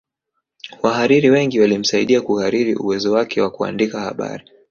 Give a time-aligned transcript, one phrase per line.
[0.81, 4.43] Wahariri wengi walimsaidia kuhariri uwezo wake wa kuandika habari